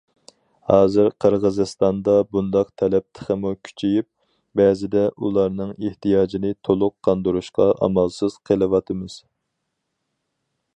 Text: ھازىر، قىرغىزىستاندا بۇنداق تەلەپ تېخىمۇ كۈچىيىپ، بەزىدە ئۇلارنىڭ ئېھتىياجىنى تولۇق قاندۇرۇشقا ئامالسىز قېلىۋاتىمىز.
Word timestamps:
ھازىر، 0.69 1.09
قىرغىزىستاندا 1.25 2.15
بۇنداق 2.37 2.71
تەلەپ 2.83 3.05
تېخىمۇ 3.19 3.51
كۈچىيىپ، 3.69 4.09
بەزىدە 4.61 5.05
ئۇلارنىڭ 5.13 5.75
ئېھتىياجىنى 5.77 6.55
تولۇق 6.69 6.97
قاندۇرۇشقا 7.09 7.71
ئامالسىز 7.77 8.43
قېلىۋاتىمىز. 8.51 9.23